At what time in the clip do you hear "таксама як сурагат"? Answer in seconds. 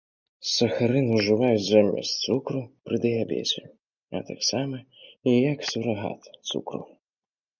4.29-6.21